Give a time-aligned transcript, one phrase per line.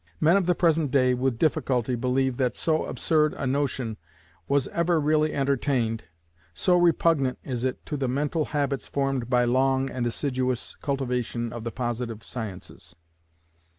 [0.19, 3.97] Men of the present day with difficulty believe that so absurd a notion
[4.47, 6.05] was ever really entertained,
[6.55, 11.65] so repugnant is it to the mental habits formed by long and assiduous cultivation of
[11.65, 12.95] the positive sciences.